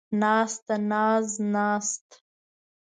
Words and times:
ناسته، 0.21 0.75
ناز، 0.91 1.27
ناست 1.53 2.05